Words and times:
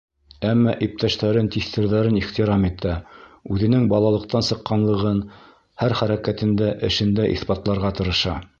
Әммә 0.51 0.71
иптәштәрен, 0.85 1.49
тиҫтерҙәрен 1.55 2.17
ихтирам 2.21 2.65
итә, 2.69 2.95
үҙенең 3.57 3.85
балалыҡтан 3.93 4.47
сыҡҡанлығын 4.49 5.23
һәр 5.83 5.95
хәрәкәтендә, 6.01 6.71
эшендә 6.89 7.29
иҫбатларға 7.37 7.97
тырыша. 8.01 8.39